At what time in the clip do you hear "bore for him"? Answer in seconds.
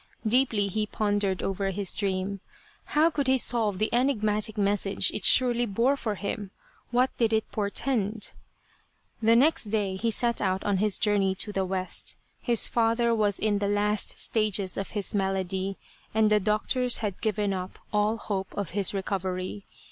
5.67-6.49